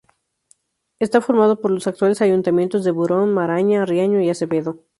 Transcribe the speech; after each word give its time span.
Está 0.97 1.21
formada 1.21 1.57
por 1.57 1.69
los 1.69 1.85
actuales 1.85 2.23
ayuntamientos 2.23 2.83
de 2.83 2.89
Burón, 2.89 3.35
Maraña, 3.35 3.85
Riaño 3.85 4.19
y 4.19 4.31
Acebedo. 4.31 4.79